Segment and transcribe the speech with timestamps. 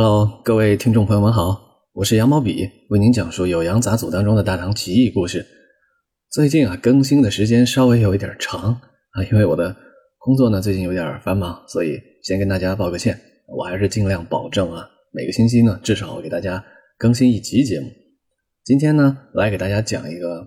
[0.00, 1.60] Hello，各位听众朋友们好，
[1.92, 5.44] 我是羊毛笔，为您讲述《酉阳杂俎》当中的大唐奇异故事。
[6.30, 9.74] 最近啊，更新的时间稍微有一点长啊，因为我的
[10.18, 13.18] 工作呢最近有点繁忙，所以先跟大家道个歉。
[13.48, 16.64] 我还是尽量保证啊，每个星期呢至少给大家
[16.96, 17.88] 更新一集节目。
[18.62, 20.46] 今天呢，来给大家讲一个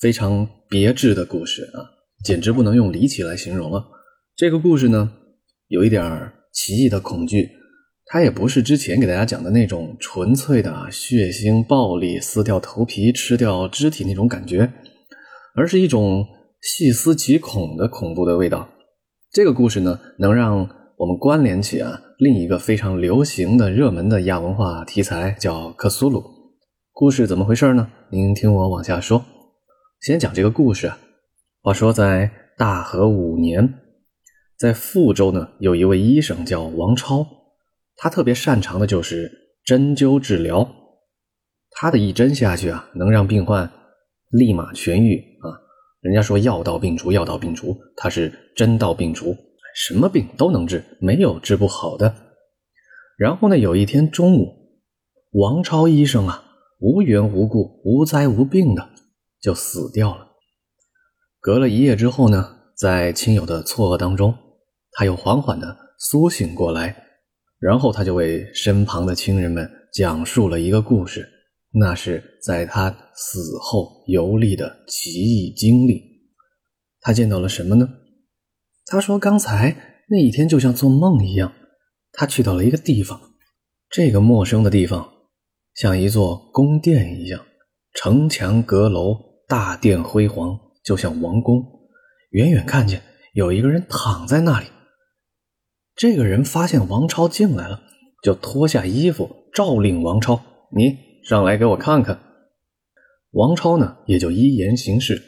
[0.00, 1.86] 非常别致的故事啊，
[2.24, 3.80] 简直不能用离奇来形容了。
[4.34, 5.12] 这个故事呢，
[5.68, 7.48] 有一点奇异的恐惧。
[8.10, 14.72] 它也不是之前给大家讲的那种纯粹的血腥暴力、撕掉头皮、吃掉肢体那种感觉，
[15.54, 16.26] 而是一种
[16.62, 18.66] 细思极恐的恐怖的味道。
[19.30, 26.24] 这个故事呢，能让我们关联起啊另一个非常流行的热门的亚文化题材，叫克苏鲁。
[26.92, 27.90] 故事怎么回事呢？
[28.10, 29.22] 您听我往下说。
[30.00, 30.98] 先讲这个故事啊。
[31.60, 33.74] 话说在大和五年，
[34.58, 37.26] 在富州呢，有一位医生叫王超。
[38.00, 39.28] 他特别擅长的就是
[39.64, 40.66] 针灸治疗，
[41.70, 43.68] 他的一针下去啊，能让病患
[44.30, 45.50] 立马痊愈啊。
[46.00, 49.36] 人家说药到病除，药到病除，他是针到病除，
[49.74, 52.14] 什么病都能治，没有治不好的。
[53.16, 54.46] 然后呢，有一天中午，
[55.32, 56.44] 王超医生啊，
[56.78, 58.90] 无缘无故、无灾无病的
[59.42, 60.28] 就死掉了。
[61.40, 64.32] 隔了一夜之后呢，在亲友的错愕当中，
[64.92, 67.07] 他又缓缓的苏醒过来。
[67.60, 71.28] 然后他就为身旁的亲人们讲述了一个故事，
[71.72, 76.02] 那是在他死后游历的奇异经历。
[77.00, 77.88] 他见到了什么呢？
[78.86, 81.52] 他说：“刚才那一天就像做梦一样，
[82.12, 83.20] 他去到了一个地方，
[83.90, 85.08] 这个陌生的地方
[85.74, 87.44] 像一座宫殿一样，
[87.94, 89.16] 城墙阁楼，
[89.46, 91.62] 大殿辉煌，就像王宫。
[92.30, 93.02] 远远看见
[93.34, 94.66] 有一个人躺在那里。”
[95.98, 97.82] 这个人发现王超进来了，
[98.22, 100.40] 就脱下衣服，诏令王超
[100.70, 102.20] ：“你上来给我看看。”
[103.32, 105.20] 王超呢，也就依言行事，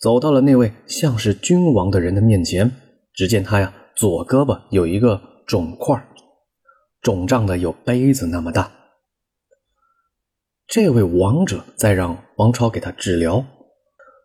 [0.00, 2.72] 走到了那位像是君王的人的面前。
[3.12, 6.08] 只见他呀，左胳膊有一个肿块，
[7.02, 8.72] 肿胀的有杯子那么大。
[10.66, 13.44] 这位王者在让王超给他治疗，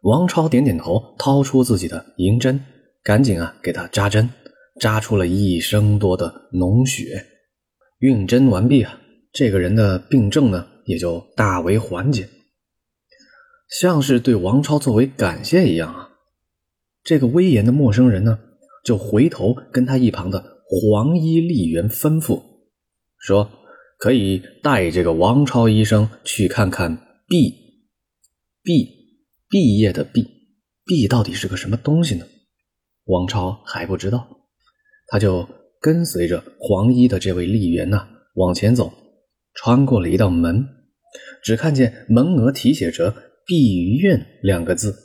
[0.04, 2.64] 王超点点头，掏出自己的银针，
[3.04, 4.30] 赶紧啊给他扎针。
[4.80, 7.26] 扎出了一升多的脓血，
[8.00, 9.02] 运针完毕啊，
[9.34, 12.30] 这个人的病症呢也就大为缓解，
[13.70, 16.10] 像是对王超作为感谢一样啊。
[17.04, 18.40] 这个威严的陌生人呢，
[18.84, 22.42] 就回头跟他一旁的黄衣吏员吩咐
[23.18, 23.52] 说
[23.98, 26.96] ：“可以带这个王超医生去看看
[27.28, 27.52] 毕
[28.64, 28.88] 毕
[29.50, 30.26] 毕业的毕
[30.86, 32.26] 毕到底是个什么东西呢？”
[33.06, 34.41] 王超还不知道。
[35.12, 35.46] 他就
[35.82, 38.94] 跟随着黄衣的这位吏员呢往前走，
[39.54, 40.66] 穿过了一道门，
[41.44, 43.14] 只看见门额题写着
[43.46, 44.96] “碧玉院”两个字，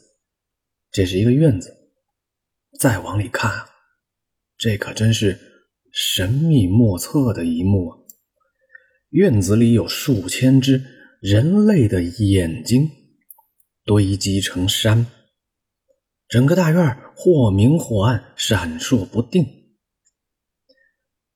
[0.93, 1.75] 这是一个院子。
[2.79, 3.51] 再往里看，
[4.57, 5.37] 这可真是
[5.93, 7.99] 神秘莫测的一幕啊！
[9.11, 10.85] 院子里有数千只
[11.21, 12.89] 人类的眼睛
[13.85, 15.07] 堆积成山，
[16.29, 19.66] 整个大院或明或暗，闪烁不定。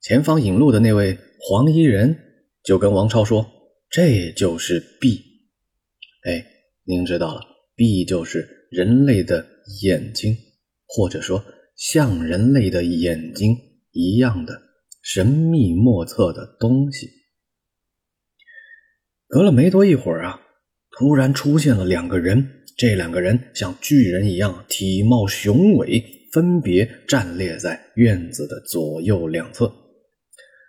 [0.01, 2.17] 前方引路的那位黄衣人
[2.63, 3.47] 就跟王超说
[3.91, 5.21] ：“这就是 B，。”
[6.25, 6.45] 哎，
[6.85, 7.41] 您知道了
[7.77, 9.47] ，，B 就是人类的
[9.83, 10.37] 眼睛，
[10.87, 11.45] 或者说
[11.77, 13.57] 像人类的眼睛
[13.93, 14.61] 一样的
[15.03, 17.09] 神秘莫测的东西。
[19.27, 20.41] 隔了没多一会儿啊，
[20.99, 29.73] 突然出现了两个人，这两个人像巨人一样，体貌雄伟，分别站列在院子的左右两侧。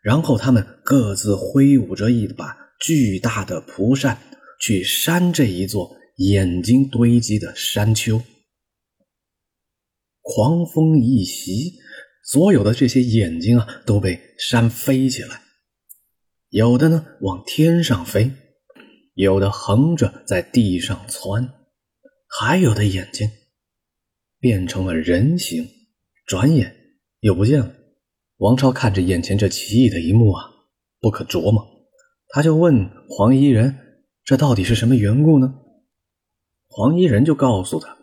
[0.02, 4.18] 然后他们各自挥舞着一把巨大的蒲扇，
[4.60, 8.22] 去扇这一座眼睛堆积的山丘。
[10.22, 11.74] 狂风一袭，
[12.24, 15.42] 所有的这些眼睛啊都被扇飞起来，
[16.50, 18.32] 有的呢往天上飞，
[19.14, 21.54] 有的横着在地上窜，
[22.28, 23.30] 还有的眼睛
[24.40, 25.68] 变成了人形，
[26.26, 26.76] 转眼
[27.20, 27.76] 又不见了。
[28.42, 30.50] 王超看着眼前这奇异的一幕啊，
[31.00, 31.64] 不可琢磨。
[32.30, 33.78] 他就问黄衣人
[34.26, 35.54] ：“这到底是什么缘故呢？”
[36.68, 37.96] 黄衣人就告诉他：“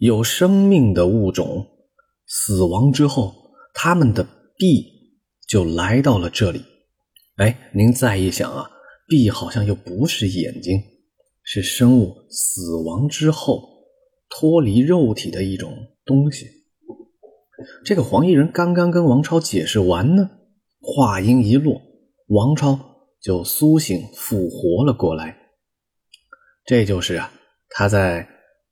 [0.00, 1.66] 有生命的物种
[2.26, 3.34] 死亡之后，
[3.72, 4.22] 他们的
[4.58, 4.84] 臂
[5.48, 6.62] 就来到了这里。
[7.36, 8.70] 哎，您再一想啊，
[9.08, 10.78] 臂好像又不是眼睛，
[11.42, 13.66] 是生物死亡之后
[14.28, 15.72] 脱离肉体的一种
[16.04, 16.44] 东西。”
[17.84, 20.30] 这个黄衣人刚刚跟王超解释完呢，
[20.80, 21.80] 话音一落，
[22.28, 22.78] 王超
[23.20, 25.36] 就苏醒复活了过来。
[26.64, 27.32] 这就是啊，
[27.70, 28.20] 他在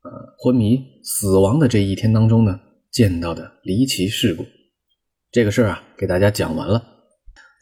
[0.02, 2.60] 呃昏迷死亡的这一天当中呢，
[2.90, 4.44] 见到的离奇事故。
[5.32, 6.82] 这个事儿啊，给大家讲完了。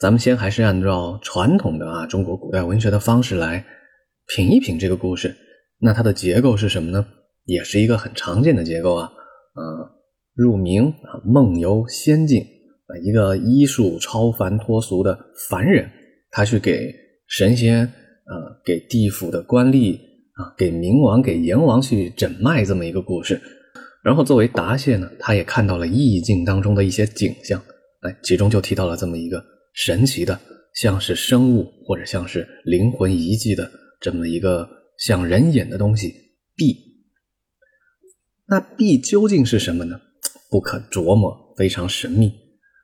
[0.00, 3.64] 咱们先还是按照传统的啊中国古代文学的方式来
[4.26, 5.34] 品一品这个故事。
[5.78, 7.06] 那它的结构是什么呢？
[7.44, 9.10] 也是一个很常见的结构啊。
[9.54, 9.90] 呃，
[10.34, 15.88] 入冥啊，梦游仙境啊，一个医术超凡脱俗的凡人，
[16.30, 16.92] 他去给
[17.28, 18.34] 神仙啊，
[18.64, 19.96] 给地府的官吏
[20.34, 23.40] 啊，给冥王、给阎王去诊脉这么一个故事。
[24.02, 27.62] 然后作为答谢呢，他也看到了意境当中的一些景象。
[28.00, 29.42] 哎，其中就提到了这么一个
[29.72, 30.38] 神奇的，
[30.74, 33.70] 像是生物或者像是灵魂遗迹的
[34.00, 36.12] 这么一个像人眼的东西——
[36.54, 36.76] 壁。
[38.46, 39.98] 那壁究竟是什么呢？
[40.54, 42.32] 不可琢磨，非常神秘，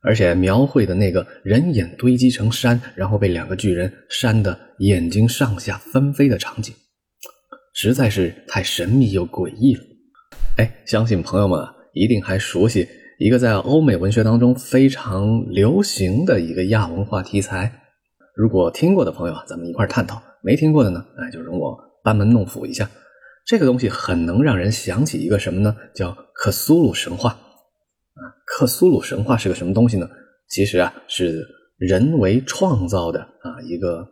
[0.02, 6.74] 而且描绘的那个人眼堆积成山，然后被两个巨人扇的眼睛上下纷飞的场景，
[7.72, 9.82] 实在是太神秘又诡异了。
[10.56, 11.64] 哎，相信朋友们
[11.94, 12.88] 一定还熟悉
[13.20, 17.72] 一个在欧美文学当中非常流行的一个亚文化题材。
[18.34, 22.90] 如果听过的朋友啊，咱们一块探讨；没听过的呢，哎，就容我班门弄斧一下。
[23.46, 25.76] 这个东西很能让人想起一个什么呢？
[25.94, 27.38] 叫克苏鲁神话！
[28.44, 30.08] 克苏鲁神话是个什么东西呢？
[30.48, 31.46] 其实啊，是
[31.78, 34.06] 人为创造的啊一个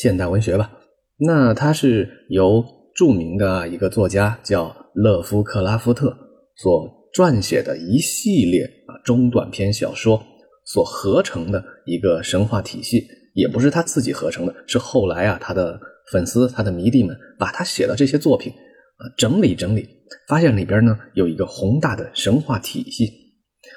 [0.00, 0.70] 现代文学吧。
[1.18, 6.16] 那它是由著名的一个作家叫勒夫克拉夫特
[6.56, 10.22] 所撰写的一系列啊中短篇小说
[10.64, 15.80] 所合成的一个神话体系，也不是他自己合成的，是后来啊他的。
[16.10, 19.86] 粉丝他的迷弟们把他写的这些作品啊整理整理，
[20.26, 23.08] 发现里边呢有一个宏大的神话体系。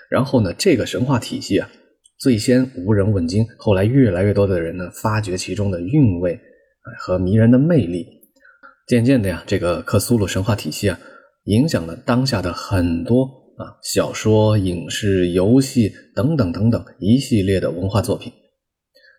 [0.10, 1.70] 然后呢，这个神话体系啊，
[2.20, 6.40] 最先无人问津，后来越来越多的人呢发掘其中的韵味
[7.00, 8.06] 和迷人的魅力。
[8.88, 11.00] 渐渐的呀，这个克苏鲁神话体系啊，
[11.46, 13.24] 影响了当下的很多
[13.58, 18.32] 啊小说、影视、游戏等等等等一系列的文化作品。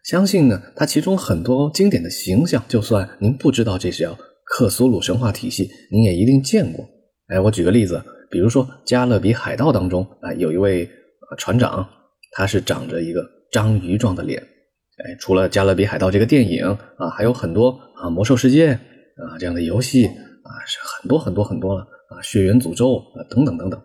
[0.05, 4.07] 相信呢，它其中很多经典的形象，就算您不知道这是
[4.45, 6.87] 克苏鲁神话体系，您也一定见过。
[7.29, 8.05] 哎，我举个例子，
[8.35, 10.91] 比如说《加勒比海盗》当中啊，有一位
[11.39, 11.89] 船长，
[12.33, 14.43] 他是长着一个章鱼状的脸。
[14.43, 16.67] 哎，除了《加勒比海盗》这个电影
[16.97, 23.81] 啊，还有很多啊，《魔兽世界》啊这样的游戏啊，是很多很多很多了啊，《血缘诅咒》啊等等等等，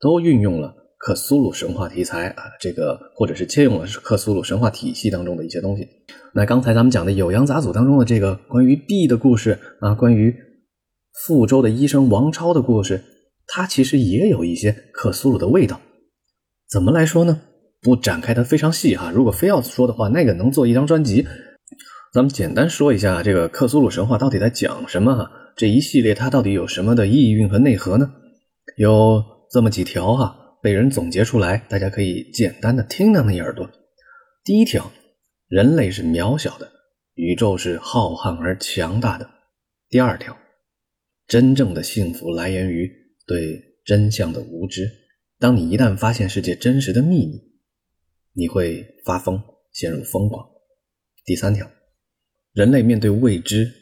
[0.00, 0.74] 都运用了。
[0.96, 5.86] 克苏鲁神话题材啊，这个或者是借用了克苏鲁神话体系当中的一些东西。
[6.32, 10.34] 那刚才咱们讲的《酉阳杂俎》当中的这个关于 B 的故事啊，关于
[11.26, 13.02] 富州的医生王超的故事，
[13.46, 15.80] 它其实也有一些克苏鲁的味道。
[16.68, 17.42] 怎么来说呢？
[17.80, 19.10] 不展开的非常细哈。
[19.10, 21.26] 如果非要说的话，那个能做一张专辑。
[22.12, 25.30] 咱们简单说一下这个克苏鲁神话到底在讲什么哈？
[25.56, 28.12] 这一系列它到底有什么的意蕴和内核呢？
[28.76, 30.38] 有这么几条哈。
[30.62, 33.68] 被人总结出来，大家可以简单的听那么一耳朵。
[34.44, 34.92] 第一条，
[35.48, 36.70] 人类是渺小的，
[37.14, 39.28] 宇宙是浩瀚而强大的。
[39.88, 40.36] 第二条，
[41.26, 42.88] 真正的幸福来源于
[43.26, 44.90] 对真相的无知。
[45.38, 47.40] 当你一旦发现世界真实的秘密，
[48.32, 49.42] 你会发疯，
[49.72, 50.46] 陷入疯狂。
[51.24, 51.70] 第三条，
[52.52, 53.72] 人类面对未知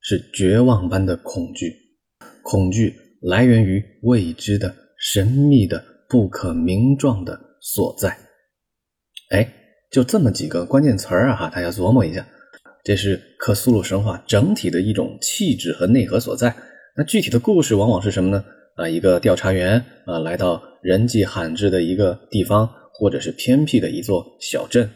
[0.00, 1.72] 是绝望般的恐惧，
[2.42, 5.98] 恐惧来源于未知的神秘的。
[6.10, 8.18] 不可名状的所在，
[9.28, 9.46] 哎，
[9.90, 12.26] 就这么几个关键词儿啊，大家琢磨一下，
[12.82, 16.56] 这是克苏鲁神话整体的一种气质和内核所在。
[16.96, 18.42] 那具体的故事往往是什么呢？
[18.78, 24.88] 啊，一个调查员啊，来到人迹罕至的一个地方，或者是偏僻的一座小镇，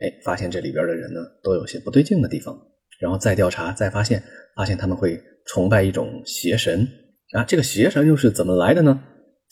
[0.00, 2.58] 哎，发现这里边的人呢都有些不对劲的地方，
[2.98, 4.20] 然后再调查，再发现，
[4.56, 6.84] 发现他们会崇拜一种邪神
[7.30, 9.00] 啊，这个邪神又是怎么来的呢？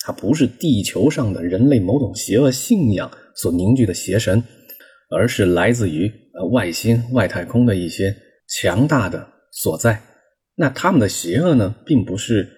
[0.05, 4.43] 它不是地球上的人类某种邪恶信仰所凝聚的邪神，
[5.11, 8.15] 而是来自于呃外星外太空的一些
[8.49, 10.03] 强大的所在。
[10.57, 12.49] 那他们的邪恶呢，并不是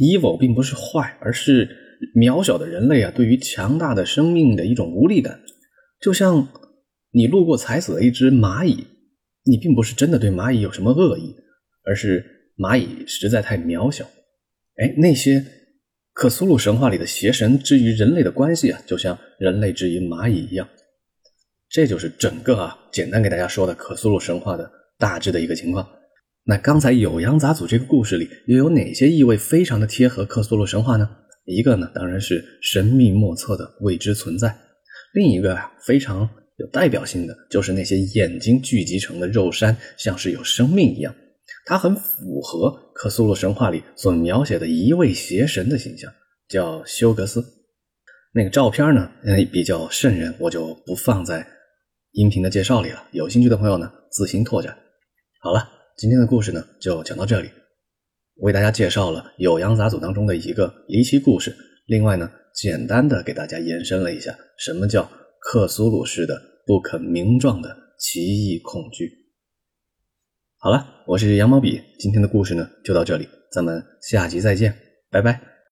[0.00, 1.68] evil，并不是坏，而是
[2.16, 5.40] 渺小的人类啊，对于强大的生命的一种无力感。
[6.00, 6.48] 就像
[7.12, 8.86] 你路过踩死了一只蚂蚁，
[9.44, 11.36] 你并不是真的对蚂蚁有什么恶意，
[11.84, 14.04] 而是蚂蚁实在太渺小。
[14.76, 15.44] 哎，那些。
[16.12, 20.68] 克苏鲁神话里的邪神之于人类的关系啊，就像人类之于蚂蚁一样。
[21.70, 25.88] 这就是整个啊，简单给大家说的克苏鲁神话的大致的一个情况。
[26.50, 31.08] 那刚才《酉阳杂俎》这个故事里又有哪些意味非常的贴合克苏鲁神话呢？
[31.44, 34.48] 一个呢，当然是神秘莫测的未知存在；
[35.14, 41.14] 另一个啊，非常有代表性的就是那些眼睛聚集成的肉山，像是有生命一样。
[41.66, 46.12] 它很符合克苏鲁神话里所描写的一位邪神的形象，
[46.48, 47.44] 叫休格斯。
[48.34, 51.46] 那个照片呢，嗯比较瘆人，我就不放在
[52.10, 53.04] 音频的介绍里了。
[53.12, 54.76] 有兴趣的朋友呢，自行拓展。
[55.40, 55.68] 好了，
[56.00, 57.50] 今天的故事呢，就讲到这里。
[58.36, 61.54] 为大家介绍了《酉阳杂俎》当中的一个离奇故事，
[61.84, 65.10] 另外呢，简单的给大家延伸了一下什么叫
[65.42, 69.10] 克苏鲁式的不可名状的奇异恐惧。
[70.56, 74.74] 好了，我是羊毛笔，今天的故事呢就到这里，咱们下集再见，
[75.10, 75.49] 拜拜。